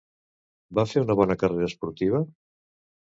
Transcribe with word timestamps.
Va 0.79 0.85
fer 0.93 1.03
una 1.05 1.15
bona 1.19 1.35
carrera 1.43 1.67
esportiva? 1.73 2.23